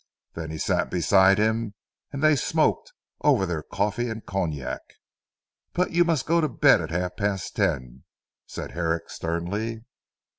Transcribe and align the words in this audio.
Then 0.33 0.49
he 0.49 0.57
sat 0.57 0.89
beside 0.89 1.37
him 1.37 1.75
and 2.11 2.23
they 2.23 2.35
smoked 2.35 2.91
over 3.21 3.45
their 3.45 3.61
coffee 3.61 4.09
and 4.09 4.25
cognac. 4.25 4.81
"But 5.73 5.91
you 5.91 6.03
must 6.03 6.25
go 6.25 6.41
to 6.41 6.49
bed 6.49 6.81
at 6.81 6.89
half 6.89 7.15
past 7.15 7.55
ten," 7.55 8.03
said 8.47 8.71
Herrick 8.71 9.11
sternly. 9.11 9.83